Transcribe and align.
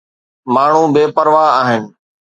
ماڻهو 0.53 0.81
بي 0.93 1.03
پرواهه 1.15 1.53
آهن. 1.59 1.81